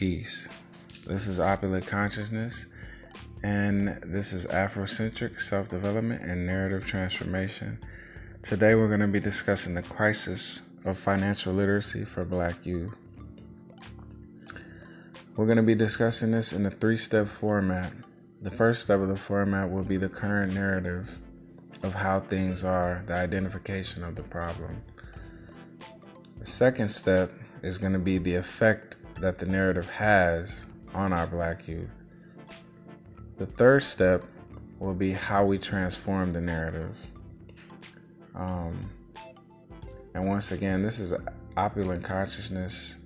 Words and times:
peace. 0.00 0.48
This 1.06 1.26
is 1.26 1.38
Opulent 1.38 1.86
Consciousness, 1.86 2.68
and 3.42 3.88
this 4.02 4.32
is 4.32 4.46
Afrocentric 4.46 5.38
Self 5.38 5.68
Development 5.68 6.22
and 6.22 6.46
Narrative 6.46 6.86
Transformation. 6.86 7.78
Today, 8.40 8.74
we're 8.74 8.88
going 8.88 9.00
to 9.00 9.08
be 9.08 9.20
discussing 9.20 9.74
the 9.74 9.82
crisis 9.82 10.62
of 10.86 10.98
financial 10.98 11.52
literacy 11.52 12.06
for 12.06 12.24
Black 12.24 12.64
youth. 12.64 12.96
We're 15.36 15.44
going 15.44 15.58
to 15.58 15.62
be 15.62 15.74
discussing 15.74 16.30
this 16.30 16.54
in 16.54 16.64
a 16.64 16.70
three 16.70 16.96
step 16.96 17.26
format. 17.26 17.92
The 18.40 18.50
first 18.50 18.80
step 18.80 19.00
of 19.00 19.08
the 19.08 19.16
format 19.16 19.70
will 19.70 19.84
be 19.84 19.98
the 19.98 20.08
current 20.08 20.54
narrative 20.54 21.10
of 21.82 21.92
how 21.92 22.20
things 22.20 22.64
are, 22.64 23.04
the 23.06 23.12
identification 23.12 24.02
of 24.02 24.16
the 24.16 24.22
problem. 24.22 24.82
The 26.38 26.46
second 26.46 26.88
step 26.88 27.30
is 27.62 27.76
going 27.76 27.92
to 27.92 27.98
be 27.98 28.16
the 28.16 28.36
effect 28.36 28.96
that 29.20 29.38
the 29.38 29.46
narrative 29.46 29.88
has 29.90 30.66
on 30.94 31.12
our 31.12 31.26
black 31.26 31.68
youth. 31.68 32.04
The 33.36 33.46
third 33.46 33.82
step 33.82 34.24
will 34.78 34.94
be 34.94 35.12
how 35.12 35.44
we 35.44 35.58
transform 35.58 36.32
the 36.32 36.40
narrative. 36.40 36.96
Um, 38.34 38.90
and 40.14 40.26
once 40.26 40.52
again, 40.52 40.82
this 40.82 40.98
is 40.98 41.14
opulent 41.56 42.04
consciousness, 42.04 42.96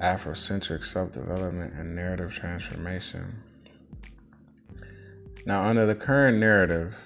Afrocentric 0.00 0.84
self 0.84 1.12
development, 1.12 1.72
and 1.74 1.94
narrative 1.94 2.32
transformation. 2.32 3.24
Now, 5.46 5.62
under 5.62 5.86
the 5.86 5.94
current 5.94 6.38
narrative, 6.38 6.96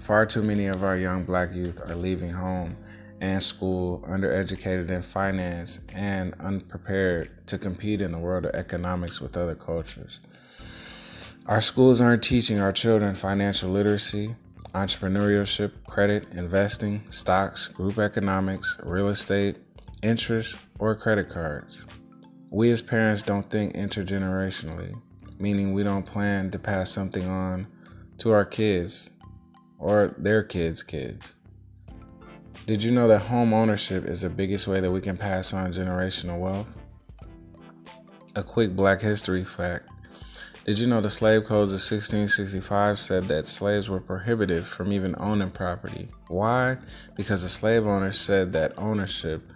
far 0.00 0.26
too 0.26 0.42
many 0.42 0.66
of 0.66 0.84
our 0.84 0.96
young 0.96 1.24
black 1.24 1.52
youth 1.54 1.80
are 1.88 1.94
leaving 1.94 2.30
home 2.30 2.76
and 3.20 3.42
school, 3.42 4.04
undereducated 4.08 4.90
in 4.90 5.02
finance, 5.02 5.80
and 5.94 6.34
unprepared 6.40 7.46
to 7.46 7.58
compete 7.58 8.00
in 8.00 8.12
the 8.12 8.18
world 8.18 8.46
of 8.46 8.54
economics 8.54 9.20
with 9.20 9.36
other 9.36 9.54
cultures. 9.54 10.20
Our 11.46 11.60
schools 11.60 12.00
aren't 12.00 12.22
teaching 12.22 12.58
our 12.58 12.72
children 12.72 13.14
financial 13.14 13.70
literacy, 13.70 14.34
entrepreneurship, 14.74 15.72
credit, 15.86 16.26
investing, 16.34 17.02
stocks, 17.10 17.68
group 17.68 17.98
economics, 17.98 18.78
real 18.82 19.08
estate, 19.08 19.56
interest, 20.02 20.56
or 20.78 20.94
credit 20.94 21.30
cards. 21.30 21.86
We 22.50 22.70
as 22.70 22.82
parents 22.82 23.22
don't 23.22 23.48
think 23.48 23.74
intergenerationally, 23.74 25.00
meaning 25.38 25.72
we 25.72 25.82
don't 25.82 26.04
plan 26.04 26.50
to 26.50 26.58
pass 26.58 26.90
something 26.90 27.26
on 27.26 27.66
to 28.18 28.32
our 28.32 28.44
kids 28.44 29.10
or 29.78 30.14
their 30.18 30.42
kids' 30.42 30.82
kids. 30.82 31.36
Did 32.66 32.82
you 32.82 32.90
know 32.90 33.06
that 33.06 33.20
home 33.20 33.54
ownership 33.54 34.06
is 34.06 34.22
the 34.22 34.28
biggest 34.28 34.66
way 34.66 34.80
that 34.80 34.90
we 34.90 35.00
can 35.00 35.16
pass 35.16 35.54
on 35.54 35.72
generational 35.72 36.40
wealth? 36.40 36.76
A 38.34 38.42
quick 38.42 38.74
black 38.74 39.00
history 39.00 39.44
fact. 39.44 39.88
Did 40.64 40.80
you 40.80 40.88
know 40.88 41.00
the 41.00 41.08
slave 41.08 41.44
codes 41.44 41.70
of 41.70 41.76
1665 41.76 42.98
said 42.98 43.28
that 43.28 43.46
slaves 43.46 43.88
were 43.88 44.00
prohibited 44.00 44.66
from 44.66 44.92
even 44.92 45.14
owning 45.18 45.52
property? 45.52 46.08
Why? 46.26 46.76
Because 47.14 47.44
the 47.44 47.48
slave 47.48 47.86
owners 47.86 48.18
said 48.18 48.52
that 48.54 48.76
ownership 48.76 49.52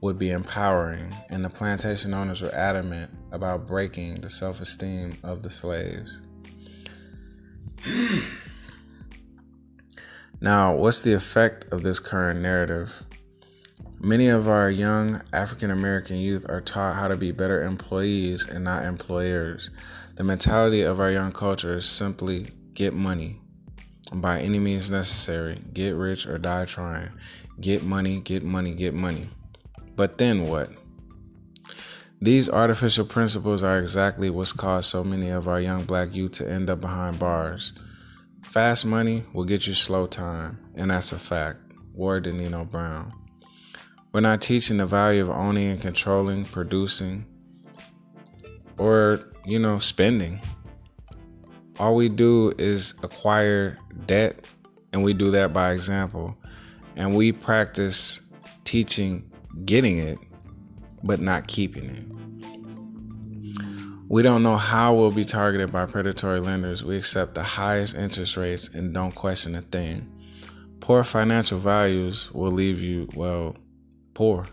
would 0.00 0.18
be 0.18 0.30
empowering, 0.30 1.14
and 1.28 1.44
the 1.44 1.50
plantation 1.50 2.14
owners 2.14 2.40
were 2.40 2.54
adamant 2.54 3.10
about 3.32 3.66
breaking 3.66 4.22
the 4.22 4.30
self 4.30 4.62
esteem 4.62 5.12
of 5.22 5.42
the 5.42 5.50
slaves. 5.50 6.22
Now, 10.46 10.76
what's 10.76 11.00
the 11.00 11.12
effect 11.12 11.64
of 11.72 11.82
this 11.82 11.98
current 11.98 12.40
narrative? 12.40 13.02
Many 13.98 14.28
of 14.28 14.46
our 14.46 14.70
young 14.70 15.20
African 15.32 15.72
American 15.72 16.18
youth 16.18 16.46
are 16.48 16.60
taught 16.60 16.94
how 16.94 17.08
to 17.08 17.16
be 17.16 17.32
better 17.32 17.64
employees 17.64 18.48
and 18.48 18.62
not 18.62 18.84
employers. 18.84 19.70
The 20.14 20.22
mentality 20.22 20.82
of 20.82 21.00
our 21.00 21.10
young 21.10 21.32
culture 21.32 21.78
is 21.78 21.86
simply 21.86 22.46
get 22.74 22.94
money 22.94 23.40
by 24.12 24.38
any 24.38 24.60
means 24.60 24.88
necessary, 24.88 25.58
get 25.72 25.96
rich 25.96 26.28
or 26.28 26.38
die 26.38 26.66
trying. 26.66 27.10
Get 27.60 27.82
money, 27.82 28.20
get 28.20 28.44
money, 28.44 28.72
get 28.72 28.94
money. 28.94 29.28
But 29.96 30.16
then 30.16 30.44
what? 30.46 30.70
These 32.22 32.48
artificial 32.48 33.04
principles 33.04 33.64
are 33.64 33.80
exactly 33.80 34.30
what's 34.30 34.52
caused 34.52 34.90
so 34.90 35.02
many 35.02 35.30
of 35.30 35.48
our 35.48 35.60
young 35.60 35.82
black 35.86 36.14
youth 36.14 36.30
to 36.34 36.48
end 36.48 36.70
up 36.70 36.80
behind 36.80 37.18
bars. 37.18 37.72
Fast 38.50 38.86
money 38.86 39.22
will 39.34 39.44
get 39.44 39.66
you 39.66 39.74
slow 39.74 40.06
time, 40.06 40.58
and 40.76 40.90
that's 40.90 41.12
a 41.12 41.18
fact. 41.18 41.58
Word 41.92 42.24
to 42.24 42.32
Nino 42.32 42.64
Brown. 42.64 43.12
We're 44.12 44.20
not 44.20 44.40
teaching 44.40 44.78
the 44.78 44.86
value 44.86 45.22
of 45.22 45.28
owning 45.28 45.68
and 45.72 45.80
controlling, 45.80 46.46
producing, 46.46 47.26
or, 48.78 49.20
you 49.44 49.58
know, 49.58 49.78
spending. 49.78 50.40
All 51.78 51.94
we 51.94 52.08
do 52.08 52.52
is 52.56 52.94
acquire 53.02 53.76
debt, 54.06 54.46
and 54.92 55.04
we 55.04 55.12
do 55.12 55.30
that 55.32 55.52
by 55.52 55.72
example. 55.72 56.34
And 56.96 57.14
we 57.14 57.32
practice 57.32 58.22
teaching 58.64 59.30
getting 59.66 59.98
it, 59.98 60.18
but 61.02 61.20
not 61.20 61.46
keeping 61.46 61.84
it. 61.84 62.15
We 64.08 64.22
don't 64.22 64.44
know 64.44 64.56
how 64.56 64.94
we'll 64.94 65.10
be 65.10 65.24
targeted 65.24 65.72
by 65.72 65.86
predatory 65.86 66.38
lenders. 66.38 66.84
We 66.84 66.96
accept 66.96 67.34
the 67.34 67.42
highest 67.42 67.96
interest 67.96 68.36
rates 68.36 68.68
and 68.68 68.94
don't 68.94 69.12
question 69.12 69.56
a 69.56 69.62
thing. 69.62 70.12
Poor 70.78 71.02
financial 71.02 71.58
values 71.58 72.30
will 72.32 72.52
leave 72.52 72.80
you, 72.80 73.08
well, 73.16 73.56
poor. 74.14 74.46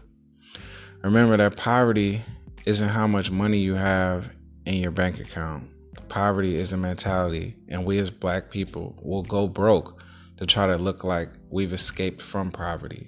Remember 1.03 1.37
that 1.37 1.55
poverty 1.55 2.21
isn't 2.65 2.89
how 2.89 3.05
much 3.05 3.29
money 3.29 3.59
you 3.59 3.75
have 3.75 4.35
in 4.65 4.75
your 4.75 4.89
bank 4.89 5.19
account. 5.19 5.69
Poverty 6.09 6.55
is 6.55 6.73
a 6.73 6.77
mentality, 6.77 7.55
and 7.67 7.85
we 7.85 7.99
as 7.99 8.09
black 8.09 8.49
people 8.49 8.99
will 9.03 9.21
go 9.21 9.47
broke 9.47 10.01
to 10.37 10.47
try 10.47 10.65
to 10.65 10.77
look 10.77 11.03
like 11.03 11.29
we've 11.51 11.73
escaped 11.73 12.23
from 12.23 12.49
poverty. 12.49 13.07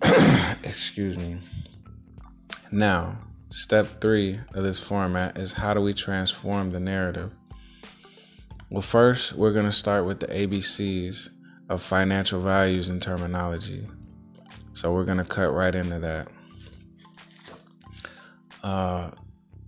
Excuse 0.64 1.18
me. 1.18 1.36
Now, 2.72 3.18
Step 3.52 4.00
three 4.00 4.38
of 4.54 4.62
this 4.62 4.78
format 4.78 5.36
is 5.36 5.52
how 5.52 5.74
do 5.74 5.80
we 5.80 5.92
transform 5.92 6.70
the 6.70 6.78
narrative? 6.78 7.32
Well, 8.70 8.80
first, 8.80 9.32
we're 9.32 9.52
going 9.52 9.64
to 9.64 9.72
start 9.72 10.06
with 10.06 10.20
the 10.20 10.28
ABCs 10.28 11.30
of 11.68 11.82
financial 11.82 12.40
values 12.40 12.86
and 12.86 13.02
terminology. 13.02 13.88
So 14.74 14.92
we're 14.92 15.04
going 15.04 15.18
to 15.18 15.24
cut 15.24 15.52
right 15.52 15.74
into 15.74 15.98
that. 15.98 16.28
Uh, 18.62 19.10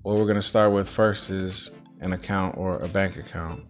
what 0.03 0.17
we're 0.17 0.27
going 0.27 0.37
to 0.37 0.43
start 0.43 0.73
with 0.73 0.89
first 0.89 1.31
is 1.31 1.73
an 2.01 2.13
account 2.13 2.57
or 2.57 2.79
a 2.79 2.89
bank 2.89 3.17
account. 3.17 3.65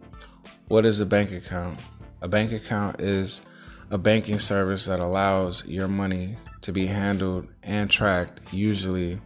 What 0.69 0.85
is 0.85 1.01
a 1.01 1.07
bank 1.07 1.33
account? 1.33 1.79
A 2.21 2.29
bank 2.29 2.53
account 2.53 3.01
is 3.01 3.47
a 3.91 3.97
banking 3.97 4.39
service 4.39 4.85
that 4.85 5.01
allows 5.01 5.67
your 5.67 5.89
money 5.89 6.37
to 6.61 6.71
be 6.71 6.85
handled 6.85 7.49
and 7.63 7.91
tracked, 7.91 8.43
usually 8.53 9.19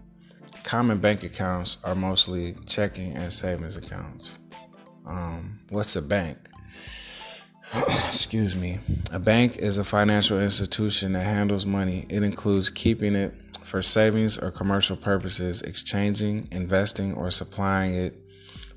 common 0.67 0.99
bank 0.99 1.23
accounts 1.23 1.79
are 1.85 1.95
mostly 1.95 2.57
checking 2.67 3.13
and 3.13 3.33
savings 3.33 3.77
accounts. 3.77 4.41
Um, 5.07 5.61
what's 5.71 5.95
a 5.95 6.03
bank? 6.03 6.37
Excuse 8.09 8.57
me. 8.57 8.81
A 9.13 9.21
bank 9.21 9.59
is 9.59 9.79
a 9.79 9.85
financial 9.85 10.41
institution 10.41 11.13
that 11.13 11.23
handles 11.23 11.65
money. 11.65 12.05
It 12.11 12.25
includes 12.25 12.69
keeping 12.69 13.15
it 13.15 13.33
for 13.63 13.81
savings 13.81 14.39
or 14.39 14.51
commercial 14.51 14.97
purposes, 14.97 15.63
exchanging, 15.63 16.49
investing, 16.51 17.15
or 17.15 17.31
supplying 17.31 17.95
it 17.95 18.17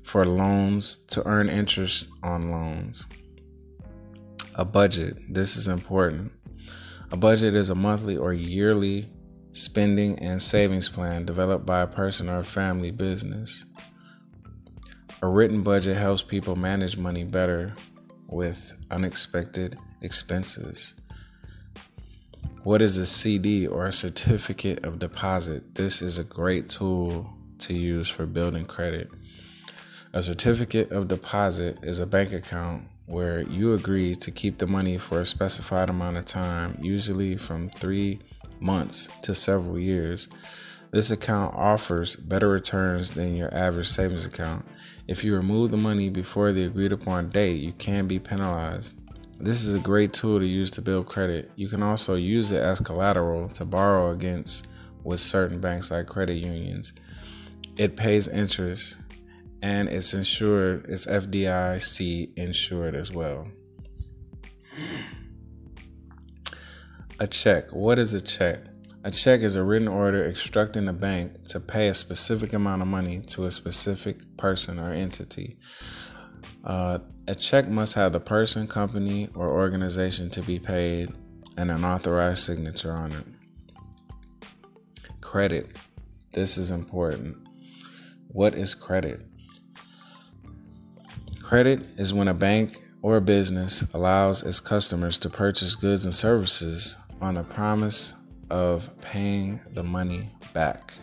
for 0.04 0.24
loans 0.24 0.98
to 1.08 1.26
earn 1.26 1.48
interest 1.48 2.06
on 2.22 2.50
loans. 2.52 3.04
A 4.54 4.64
budget. 4.64 5.16
This 5.28 5.56
is 5.56 5.66
important. 5.66 6.30
A 7.10 7.16
budget 7.16 7.56
is 7.56 7.68
a 7.68 7.74
monthly 7.74 8.16
or 8.16 8.32
yearly 8.32 9.08
spending 9.52 10.18
and 10.20 10.40
savings 10.40 10.88
plan 10.88 11.24
developed 11.24 11.66
by 11.66 11.82
a 11.82 11.86
person 11.86 12.28
or 12.28 12.38
a 12.38 12.44
family 12.44 12.90
business. 12.90 13.64
A 15.22 15.28
written 15.28 15.62
budget 15.62 15.96
helps 15.96 16.22
people 16.22 16.56
manage 16.56 16.96
money 16.96 17.24
better 17.24 17.74
with 18.28 18.72
unexpected 18.90 19.76
expenses. 20.02 20.94
What 22.62 22.82
is 22.82 22.96
a 22.96 23.06
CD 23.06 23.66
or 23.66 23.86
a 23.86 23.92
certificate 23.92 24.84
of 24.84 24.98
deposit? 24.98 25.74
This 25.74 26.02
is 26.02 26.18
a 26.18 26.24
great 26.24 26.68
tool 26.68 27.30
to 27.60 27.74
use 27.74 28.08
for 28.08 28.26
building 28.26 28.66
credit. 28.66 29.10
A 30.12 30.22
certificate 30.22 30.90
of 30.92 31.08
deposit 31.08 31.84
is 31.84 32.00
a 32.00 32.06
bank 32.06 32.32
account 32.32 32.84
where 33.06 33.42
you 33.42 33.74
agree 33.74 34.14
to 34.16 34.30
keep 34.30 34.58
the 34.58 34.66
money 34.66 34.98
for 34.98 35.20
a 35.20 35.26
specified 35.26 35.90
amount 35.90 36.16
of 36.16 36.24
time, 36.24 36.78
usually 36.80 37.36
from 37.36 37.70
three 37.70 38.20
months 38.60 39.08
to 39.22 39.34
several 39.34 39.78
years. 39.78 40.28
This 40.90 41.10
account 41.10 41.54
offers 41.54 42.16
better 42.16 42.48
returns 42.48 43.12
than 43.12 43.36
your 43.36 43.52
average 43.54 43.88
savings 43.88 44.26
account. 44.26 44.66
If 45.06 45.24
you 45.24 45.34
remove 45.34 45.70
the 45.70 45.76
money 45.76 46.08
before 46.08 46.52
the 46.52 46.64
agreed 46.64 46.92
upon 46.92 47.30
date, 47.30 47.60
you 47.60 47.72
can 47.72 48.06
be 48.06 48.18
penalized. 48.18 48.96
This 49.38 49.64
is 49.64 49.72
a 49.72 49.78
great 49.78 50.12
tool 50.12 50.38
to 50.38 50.46
use 50.46 50.70
to 50.72 50.82
build 50.82 51.06
credit. 51.06 51.50
You 51.56 51.68
can 51.68 51.82
also 51.82 52.14
use 52.14 52.52
it 52.52 52.60
as 52.60 52.80
collateral 52.80 53.48
to 53.50 53.64
borrow 53.64 54.10
against 54.10 54.68
with 55.02 55.20
certain 55.20 55.60
banks 55.60 55.90
like 55.90 56.06
credit 56.06 56.34
unions. 56.34 56.92
it 57.76 57.96
pays 57.96 58.28
interest 58.28 58.96
and 59.62 59.88
it's 59.88 60.14
insured, 60.14 60.86
it's 60.88 61.06
FDIC 61.06 62.30
insured 62.36 62.94
as 62.94 63.12
well. 63.12 63.46
A 67.22 67.26
check. 67.26 67.70
What 67.74 67.98
is 67.98 68.14
a 68.14 68.20
check? 68.22 68.60
A 69.04 69.10
check 69.10 69.42
is 69.42 69.54
a 69.54 69.62
written 69.62 69.88
order 69.88 70.24
instructing 70.24 70.86
the 70.86 70.94
bank 70.94 71.44
to 71.48 71.60
pay 71.60 71.88
a 71.88 71.94
specific 71.94 72.54
amount 72.54 72.80
of 72.80 72.88
money 72.88 73.20
to 73.26 73.44
a 73.44 73.50
specific 73.50 74.16
person 74.38 74.78
or 74.78 74.94
entity. 74.94 75.58
Uh, 76.64 77.00
a 77.28 77.34
check 77.34 77.68
must 77.68 77.92
have 77.92 78.14
the 78.14 78.20
person, 78.20 78.66
company, 78.66 79.28
or 79.34 79.50
organization 79.50 80.30
to 80.30 80.40
be 80.40 80.58
paid 80.58 81.12
and 81.58 81.70
an 81.70 81.84
authorized 81.84 82.38
signature 82.38 82.92
on 82.92 83.12
it. 83.12 83.26
Credit. 85.20 85.66
This 86.32 86.56
is 86.56 86.70
important. 86.70 87.36
What 88.28 88.54
is 88.54 88.74
credit? 88.74 89.20
Credit 91.42 91.82
is 91.98 92.14
when 92.14 92.28
a 92.28 92.34
bank 92.34 92.78
or 93.02 93.20
business 93.20 93.84
allows 93.92 94.42
its 94.42 94.58
customers 94.60 95.18
to 95.18 95.28
purchase 95.28 95.74
goods 95.74 96.06
and 96.06 96.14
services 96.14 96.96
on 97.20 97.36
a 97.36 97.44
promise 97.44 98.14
of 98.50 98.90
paying 99.00 99.60
the 99.74 99.82
money 99.82 100.28
back. 100.52 100.94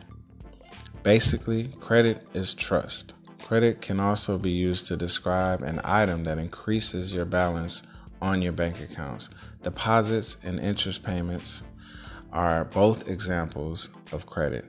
Basically, 1.03 1.67
credit 1.79 2.27
is 2.33 2.53
trust. 2.53 3.13
Credit 3.41 3.81
can 3.81 3.99
also 3.99 4.37
be 4.37 4.51
used 4.51 4.87
to 4.87 4.97
describe 4.97 5.61
an 5.61 5.79
item 5.83 6.23
that 6.25 6.37
increases 6.37 7.13
your 7.13 7.25
balance 7.25 7.83
on 8.21 8.41
your 8.41 8.51
bank 8.51 8.81
accounts. 8.81 9.29
Deposits 9.63 10.37
and 10.43 10.59
interest 10.59 11.03
payments 11.03 11.63
are 12.33 12.65
both 12.65 13.07
examples 13.07 13.89
of 14.11 14.25
credit. 14.25 14.65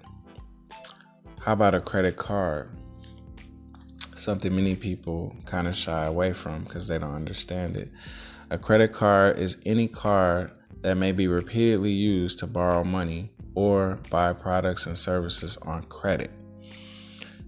How 1.41 1.55
about 1.55 1.75
a 1.75 1.81
credit 1.81 2.17
card? 2.17 2.71
Something 4.15 4.55
many 4.55 4.77
people 4.77 5.35
kind 5.45 5.67
of 5.67 5.75
shy 5.75 6.05
away 6.05 6.33
from 6.33 6.65
because 6.65 6.87
they 6.87 6.99
don't 6.99 7.15
understand 7.15 7.77
it. 7.77 7.91
A 8.51 8.59
credit 8.59 8.93
card 8.93 9.39
is 9.39 9.57
any 9.67 9.89
card 9.89 10.53
that 10.83 10.97
may 10.97 11.13
be 11.13 11.29
repeatedly 11.29 11.91
used 11.91 12.39
to 12.39 12.47
borrow 12.47 12.85
money 12.85 13.31
or 13.55 13.99
buy 14.11 14.33
products 14.33 14.87
and 14.87 14.97
services 14.97 15.57
on 15.59 15.83
credit. 15.85 16.31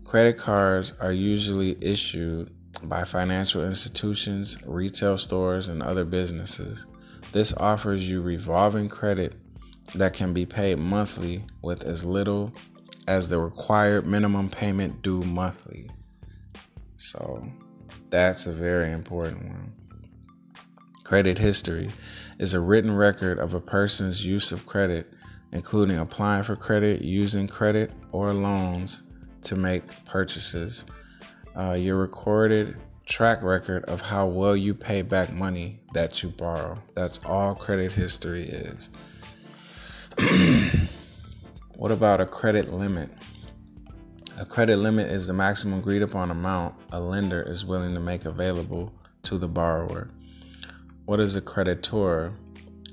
Credit 0.04 0.36
cards 0.36 0.94
are 1.00 1.12
usually 1.12 1.76
issued 1.80 2.50
by 2.84 3.04
financial 3.04 3.64
institutions, 3.64 4.56
retail 4.66 5.16
stores, 5.18 5.68
and 5.68 5.82
other 5.82 6.04
businesses. 6.04 6.86
This 7.32 7.54
offers 7.56 8.10
you 8.10 8.20
revolving 8.20 8.88
credit 8.88 9.34
that 9.94 10.14
can 10.14 10.32
be 10.32 10.46
paid 10.46 10.78
monthly 10.78 11.44
with 11.62 11.84
as 11.84 12.04
little 12.04 12.52
as 13.06 13.28
the 13.28 13.38
required 13.38 14.06
minimum 14.06 14.48
payment 14.48 15.02
due 15.02 15.22
monthly. 15.22 15.90
So 16.96 17.44
that's 18.08 18.46
a 18.46 18.52
very 18.52 18.92
important 18.92 19.44
one. 19.44 19.72
Credit 21.10 21.36
history 21.36 21.90
is 22.38 22.54
a 22.54 22.60
written 22.60 22.94
record 22.94 23.40
of 23.40 23.54
a 23.54 23.60
person's 23.60 24.24
use 24.24 24.52
of 24.52 24.64
credit, 24.64 25.12
including 25.50 25.98
applying 25.98 26.44
for 26.44 26.54
credit, 26.54 27.02
using 27.02 27.48
credit 27.48 27.90
or 28.12 28.32
loans 28.32 29.02
to 29.42 29.56
make 29.56 29.82
purchases. 30.04 30.84
Uh, 31.56 31.72
your 31.72 31.96
recorded 31.96 32.76
track 33.06 33.42
record 33.42 33.84
of 33.86 34.00
how 34.00 34.24
well 34.24 34.56
you 34.56 34.72
pay 34.72 35.02
back 35.02 35.32
money 35.32 35.80
that 35.94 36.22
you 36.22 36.28
borrow. 36.28 36.80
That's 36.94 37.18
all 37.26 37.56
credit 37.56 37.90
history 37.90 38.44
is. 38.44 38.90
what 41.76 41.90
about 41.90 42.20
a 42.20 42.26
credit 42.26 42.72
limit? 42.72 43.10
A 44.38 44.44
credit 44.44 44.76
limit 44.76 45.10
is 45.10 45.26
the 45.26 45.32
maximum 45.32 45.80
agreed 45.80 46.02
upon 46.02 46.30
amount 46.30 46.76
a 46.92 47.00
lender 47.00 47.42
is 47.42 47.64
willing 47.64 47.94
to 47.94 48.00
make 48.00 48.26
available 48.26 48.94
to 49.24 49.38
the 49.38 49.48
borrower. 49.48 50.08
What 51.06 51.20
is 51.20 51.34
a 51.36 51.40
creditor? 51.40 52.32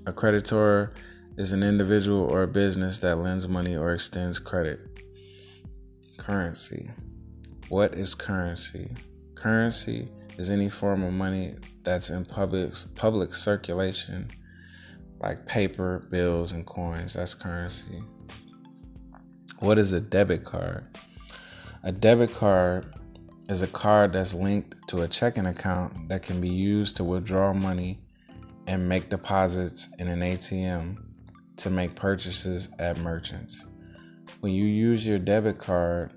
A 0.06 0.14
creditor 0.14 0.94
is 1.38 1.52
an 1.52 1.62
individual 1.62 2.22
or 2.32 2.44
a 2.44 2.48
business 2.48 2.98
that 3.00 3.18
lends 3.18 3.48
money 3.48 3.76
or 3.76 3.94
extends 3.94 4.40
credit. 4.40 4.80
Currency. 6.18 6.90
What 7.70 7.96
is 7.96 8.16
currency? 8.16 8.90
Currency 9.36 10.08
is 10.38 10.50
any 10.50 10.70
form 10.70 11.04
of 11.04 11.14
money 11.14 11.56
that's 11.84 12.10
in 12.10 12.26
public 12.26 12.74
public 12.96 13.34
circulation, 13.34 14.30
like 15.20 15.46
paper, 15.46 16.08
bills, 16.10 16.54
and 16.54 16.66
coins. 16.66 17.14
That's 17.14 17.34
currency. 17.34 18.02
What 19.60 19.78
is 19.78 19.94
a 19.94 20.02
debit 20.02 20.44
card? 20.44 20.86
A 21.84 21.92
debit 21.92 22.34
card 22.34 22.94
is 23.50 23.62
a 23.62 23.68
card 23.68 24.14
that's 24.14 24.34
linked 24.34 24.76
to 24.90 25.02
a 25.02 25.08
checking 25.08 25.46
account 25.46 26.10
that 26.10 26.22
can 26.22 26.42
be 26.42 26.50
used 26.50 26.98
to 26.98 27.04
withdraw 27.04 27.54
money 27.54 28.00
and 28.68 28.88
make 28.88 29.10
deposits 29.10 29.90
in 30.00 30.08
an 30.08 30.20
ATM 30.20 31.02
to 31.56 31.70
make 31.70 31.96
purchases 31.96 32.70
at 32.80 32.98
merchants. 33.00 33.66
When 34.42 34.54
you 34.54 34.66
use 34.66 35.08
your 35.08 35.20
debit 35.20 35.58
card, 35.58 36.12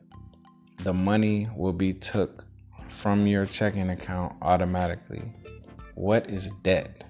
the 0.80 0.92
money 0.92 1.48
will 1.56 1.72
be 1.72 1.92
took 1.92 2.44
from 2.88 3.26
your 3.26 3.46
checking 3.46 3.90
account 3.90 4.34
automatically. 4.42 5.32
What 5.94 6.28
is 6.30 6.50
debt? 6.62 7.04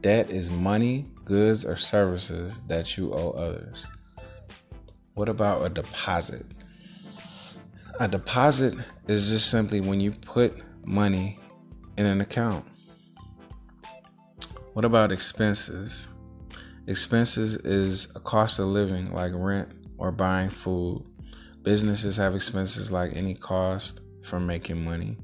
Debt 0.00 0.32
is 0.32 0.48
money, 0.48 1.06
goods, 1.24 1.64
or 1.64 1.76
services 1.76 2.60
that 2.68 2.96
you 2.96 3.12
owe 3.12 3.30
others. 3.30 3.86
What 5.14 5.28
about 5.28 5.64
a 5.66 5.68
deposit? 5.68 6.46
A 8.02 8.08
deposit 8.08 8.74
is 9.06 9.28
just 9.28 9.48
simply 9.48 9.80
when 9.80 10.00
you 10.00 10.10
put 10.10 10.60
money 10.84 11.38
in 11.96 12.04
an 12.04 12.20
account. 12.20 12.64
What 14.72 14.84
about 14.84 15.12
expenses? 15.12 16.08
Expenses 16.88 17.54
is 17.58 18.10
a 18.16 18.18
cost 18.18 18.58
of 18.58 18.66
living 18.66 19.12
like 19.12 19.30
rent 19.36 19.68
or 19.98 20.10
buying 20.10 20.50
food. 20.50 21.06
Businesses 21.62 22.16
have 22.16 22.34
expenses 22.34 22.90
like 22.90 23.14
any 23.14 23.34
cost 23.34 24.00
from 24.24 24.48
making 24.48 24.84
money. 24.84 25.16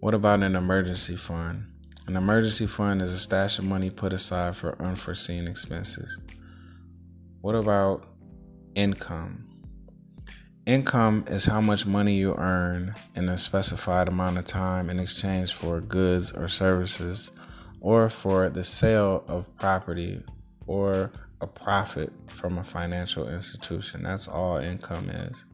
What 0.00 0.12
about 0.12 0.42
an 0.42 0.56
emergency 0.56 1.16
fund? 1.16 1.64
An 2.06 2.14
emergency 2.14 2.66
fund 2.66 3.00
is 3.00 3.14
a 3.14 3.18
stash 3.18 3.58
of 3.58 3.64
money 3.64 3.88
put 3.88 4.12
aside 4.12 4.54
for 4.54 4.78
unforeseen 4.82 5.48
expenses. 5.48 6.20
What 7.40 7.54
about 7.54 8.04
income? 8.74 9.49
Income 10.66 11.24
is 11.28 11.46
how 11.46 11.60
much 11.60 11.86
money 11.86 12.14
you 12.14 12.34
earn 12.34 12.94
in 13.16 13.28
a 13.28 13.38
specified 13.38 14.08
amount 14.08 14.36
of 14.36 14.44
time 14.44 14.90
in 14.90 15.00
exchange 15.00 15.54
for 15.54 15.80
goods 15.80 16.32
or 16.32 16.48
services 16.48 17.32
or 17.80 18.10
for 18.10 18.50
the 18.50 18.62
sale 18.62 19.24
of 19.26 19.54
property 19.56 20.22
or 20.66 21.10
a 21.40 21.46
profit 21.46 22.12
from 22.28 22.58
a 22.58 22.64
financial 22.64 23.28
institution. 23.28 24.02
That's 24.02 24.28
all 24.28 24.58
income 24.58 25.08
is. 25.08 25.46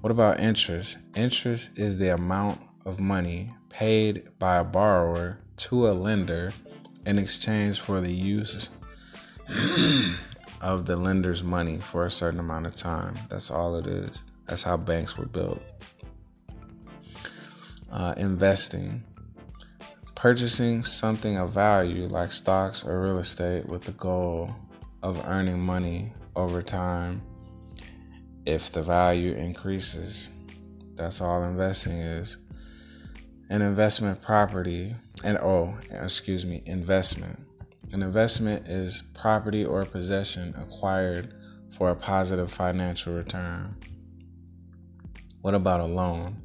What 0.00 0.12
about 0.12 0.38
interest? 0.38 0.98
Interest 1.16 1.76
is 1.76 1.98
the 1.98 2.14
amount 2.14 2.60
of 2.84 3.00
money 3.00 3.52
paid 3.68 4.28
by 4.38 4.58
a 4.58 4.64
borrower 4.64 5.40
to 5.56 5.88
a 5.88 5.92
lender 5.92 6.52
in 7.04 7.18
exchange 7.18 7.80
for 7.80 8.00
the 8.00 8.12
use 8.12 8.70
of 10.64 10.86
the 10.86 10.96
lender's 10.96 11.44
money 11.44 11.78
for 11.78 12.06
a 12.06 12.10
certain 12.10 12.40
amount 12.40 12.66
of 12.66 12.74
time. 12.74 13.14
That's 13.28 13.50
all 13.50 13.76
it 13.76 13.86
is. 13.86 14.24
That's 14.46 14.64
how 14.64 14.76
banks 14.76 15.16
were 15.16 15.26
built. 15.26 15.62
Uh, 17.92 18.14
investing 18.16 19.04
purchasing 20.24 20.82
something 20.82 21.36
of 21.36 21.50
value 21.50 22.06
like 22.06 22.32
stocks 22.32 22.82
or 22.82 22.98
real 23.02 23.18
estate 23.18 23.66
with 23.66 23.82
the 23.82 23.92
goal 23.92 24.50
of 25.02 25.22
earning 25.26 25.60
money 25.60 26.10
over 26.34 26.62
time 26.62 27.20
if 28.46 28.72
the 28.72 28.82
value 28.82 29.34
increases. 29.34 30.30
That's 30.94 31.20
all 31.20 31.44
investing 31.44 31.98
is. 31.98 32.38
An 33.50 33.60
investment 33.60 34.22
property, 34.22 34.94
and 35.22 35.36
oh, 35.42 35.76
excuse 35.90 36.46
me, 36.46 36.62
investment. 36.64 37.38
An 37.92 38.02
investment 38.02 38.68
is 38.68 39.02
property 39.14 39.64
or 39.64 39.84
possession 39.84 40.54
acquired 40.58 41.34
for 41.76 41.90
a 41.90 41.96
positive 41.96 42.52
financial 42.52 43.14
return. 43.14 43.76
What 45.42 45.54
about 45.54 45.80
a 45.80 45.86
loan? 45.86 46.42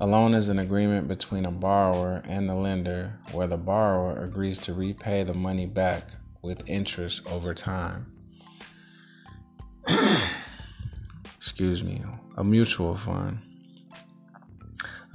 A 0.00 0.06
loan 0.06 0.34
is 0.34 0.48
an 0.48 0.58
agreement 0.58 1.08
between 1.08 1.44
a 1.44 1.50
borrower 1.50 2.22
and 2.24 2.48
the 2.48 2.54
lender 2.54 3.18
where 3.32 3.46
the 3.46 3.56
borrower 3.56 4.22
agrees 4.24 4.58
to 4.60 4.74
repay 4.74 5.22
the 5.22 5.34
money 5.34 5.66
back 5.66 6.08
with 6.42 6.68
interest 6.68 7.26
over 7.26 7.54
time. 7.54 8.06
Excuse 11.36 11.82
me. 11.82 12.02
A 12.36 12.44
mutual 12.44 12.96
fund. 12.96 13.38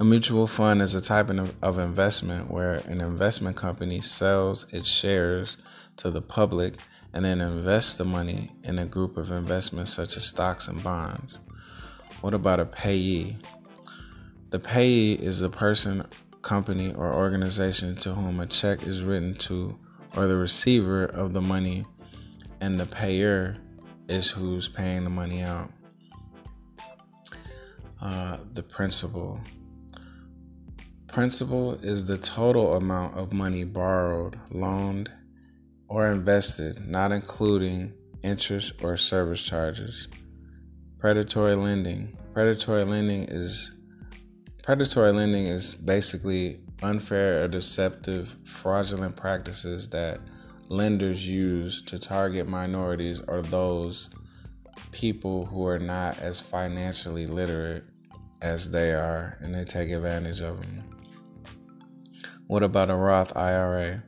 A 0.00 0.04
mutual 0.04 0.46
fund 0.46 0.80
is 0.80 0.94
a 0.94 1.00
type 1.00 1.28
of 1.28 1.78
investment 1.80 2.48
where 2.48 2.74
an 2.86 3.00
investment 3.00 3.56
company 3.56 4.00
sells 4.00 4.72
its 4.72 4.86
shares 4.86 5.58
to 5.96 6.12
the 6.12 6.22
public 6.22 6.74
and 7.12 7.24
then 7.24 7.40
invests 7.40 7.94
the 7.94 8.04
money 8.04 8.52
in 8.62 8.78
a 8.78 8.86
group 8.86 9.16
of 9.16 9.32
investments 9.32 9.92
such 9.92 10.16
as 10.16 10.24
stocks 10.24 10.68
and 10.68 10.80
bonds. 10.84 11.40
What 12.20 12.32
about 12.32 12.60
a 12.60 12.64
payee? 12.64 13.38
The 14.50 14.60
payee 14.60 15.14
is 15.14 15.40
the 15.40 15.50
person, 15.50 16.06
company, 16.42 16.94
or 16.94 17.12
organization 17.12 17.96
to 17.96 18.14
whom 18.14 18.38
a 18.38 18.46
check 18.46 18.84
is 18.84 19.02
written 19.02 19.34
to, 19.34 19.76
or 20.14 20.28
the 20.28 20.36
receiver 20.36 21.06
of 21.06 21.32
the 21.32 21.40
money, 21.40 21.84
and 22.60 22.78
the 22.78 22.86
payer 22.86 23.56
is 24.08 24.30
who's 24.30 24.68
paying 24.68 25.02
the 25.02 25.10
money 25.10 25.42
out. 25.42 25.72
Uh, 28.00 28.38
the 28.52 28.62
principal. 28.62 29.40
Principal 31.08 31.72
is 31.82 32.04
the 32.04 32.18
total 32.18 32.74
amount 32.74 33.16
of 33.16 33.32
money 33.32 33.64
borrowed, 33.64 34.38
loaned, 34.52 35.10
or 35.88 36.06
invested, 36.06 36.86
not 36.86 37.12
including 37.12 37.92
interest 38.22 38.84
or 38.84 38.96
service 38.96 39.42
charges. 39.42 40.06
Predatory 40.98 41.54
lending. 41.54 42.16
Predatory 42.34 42.84
lending 42.84 43.24
is 43.24 43.74
predatory 44.62 45.10
lending 45.12 45.46
is 45.46 45.74
basically 45.74 46.60
unfair 46.82 47.42
or 47.42 47.48
deceptive 47.48 48.36
fraudulent 48.44 49.16
practices 49.16 49.88
that 49.88 50.20
lenders 50.68 51.26
use 51.26 51.80
to 51.82 51.98
target 51.98 52.46
minorities 52.46 53.22
or 53.28 53.40
those 53.40 54.10
people 54.92 55.46
who 55.46 55.66
are 55.66 55.78
not 55.78 56.18
as 56.20 56.38
financially 56.38 57.26
literate 57.26 57.82
as 58.42 58.70
they 58.70 58.92
are 58.92 59.36
and 59.40 59.54
they 59.54 59.64
take 59.64 59.90
advantage 59.90 60.40
of 60.40 60.60
them. 60.60 60.97
What 62.48 62.62
about 62.62 62.88
a 62.88 62.94
Roth 62.94 63.36
IRA? 63.36 64.02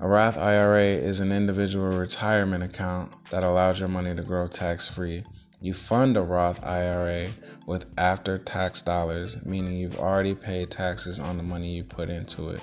A 0.00 0.08
Roth 0.08 0.36
IRA 0.36 0.82
is 0.82 1.20
an 1.20 1.30
individual 1.30 1.96
retirement 1.96 2.64
account 2.64 3.12
that 3.30 3.44
allows 3.44 3.78
your 3.78 3.88
money 3.88 4.12
to 4.16 4.22
grow 4.22 4.48
tax 4.48 4.88
free. 4.88 5.22
You 5.60 5.72
fund 5.72 6.16
a 6.16 6.22
Roth 6.22 6.60
IRA 6.64 7.28
with 7.68 7.86
after 7.96 8.36
tax 8.36 8.82
dollars, 8.82 9.40
meaning 9.46 9.76
you've 9.76 10.00
already 10.00 10.34
paid 10.34 10.72
taxes 10.72 11.20
on 11.20 11.36
the 11.36 11.44
money 11.44 11.72
you 11.72 11.84
put 11.84 12.10
into 12.10 12.50
it. 12.50 12.60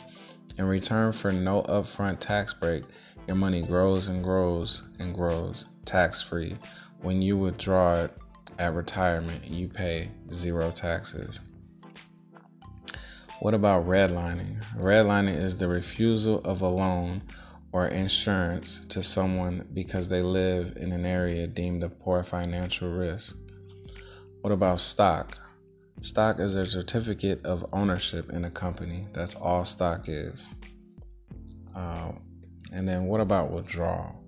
In 0.58 0.66
return 0.66 1.14
for 1.14 1.32
no 1.32 1.62
upfront 1.62 2.20
tax 2.20 2.54
break, 2.54 2.84
your 3.26 3.38
money 3.38 3.62
grows 3.62 4.10
and 4.10 4.22
grows 4.22 4.84
and 5.00 5.16
grows 5.16 5.68
tax 5.86 6.22
free. 6.22 6.58
When 7.02 7.22
you 7.22 7.38
withdraw 7.38 8.04
it 8.04 8.18
at 8.58 8.74
retirement, 8.74 9.46
you 9.50 9.70
pay 9.70 10.12
zero 10.30 10.72
taxes. 10.72 11.40
What 13.42 13.54
about 13.54 13.88
redlining? 13.88 14.62
Redlining 14.76 15.38
is 15.38 15.56
the 15.56 15.70
refusal 15.70 16.40
of 16.40 16.62
a 16.62 16.68
loan 16.68 17.22
or 17.72 17.88
insurance 17.88 18.86
to 18.88 19.02
someone 19.02 19.66
because 19.74 20.10
they 20.10 20.22
live 20.22 20.76
in 20.76 20.92
an 20.92 21.06
area 21.06 21.48
deemed 21.48 21.84
a 21.84 21.90
poor 21.90 22.22
financial 22.24 22.90
risk. 22.90 23.38
What 24.42 24.52
about 24.52 24.82
stock? 24.82 25.38
Stock 26.02 26.42
is 26.42 26.56
a 26.56 26.66
certificate 26.66 27.46
of 27.46 27.66
ownership 27.72 28.30
in 28.30 28.44
a 28.44 28.52
company. 28.52 29.08
That's 29.14 29.36
all 29.36 29.64
stock 29.64 30.10
is. 30.10 30.54
Uh, 31.74 32.12
and 32.74 32.86
then 32.86 33.06
what 33.06 33.22
about 33.22 33.52
withdrawal? 33.52 34.22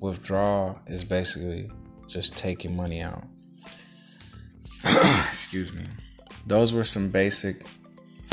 Withdrawal 0.00 0.80
is 0.88 1.04
basically 1.04 1.70
just 2.08 2.36
taking 2.36 2.74
money 2.74 3.02
out. 3.02 3.24
Excuse 5.28 5.72
me. 5.72 5.84
Those 6.48 6.72
were 6.72 6.82
some 6.82 7.08
basic 7.08 7.64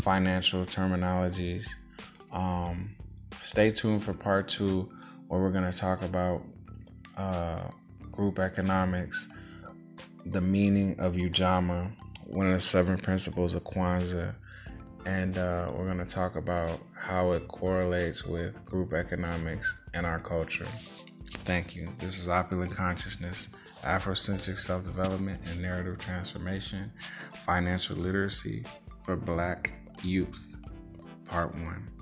financial 0.02 0.64
terminologies. 0.64 1.68
Um, 2.32 2.94
stay 3.42 3.70
tuned 3.70 4.04
for 4.04 4.14
part 4.14 4.48
two, 4.48 4.88
where 5.28 5.40
we're 5.40 5.50
going 5.50 5.70
to 5.70 5.76
talk 5.76 6.02
about 6.02 6.42
uh, 7.16 7.68
group 8.10 8.38
economics, 8.38 9.28
the 10.26 10.40
meaning 10.40 10.98
of 10.98 11.14
Ujamaa, 11.14 11.90
one 12.26 12.46
of 12.46 12.52
the 12.52 12.60
seven 12.60 12.98
principles 12.98 13.54
of 13.54 13.64
Kwanzaa, 13.64 14.34
and 15.06 15.38
uh, 15.38 15.70
we're 15.74 15.86
going 15.86 15.98
to 15.98 16.04
talk 16.04 16.36
about 16.36 16.78
how 16.94 17.32
it 17.32 17.48
correlates 17.48 18.24
with 18.24 18.64
group 18.64 18.92
economics 18.92 19.74
and 19.94 20.06
our 20.06 20.20
culture. 20.20 20.66
Thank 21.44 21.74
you. 21.74 21.88
This 21.98 22.18
is 22.18 22.28
Opulent 22.28 22.72
Consciousness, 22.72 23.50
Afrocentric 23.82 24.58
Self 24.58 24.84
Development 24.84 25.40
and 25.48 25.62
Narrative 25.62 25.98
Transformation, 25.98 26.92
Financial 27.46 27.96
Literacy 27.96 28.64
for 29.04 29.16
Black 29.16 29.72
Youth, 30.02 30.56
Part 31.26 31.54
1. 31.54 31.99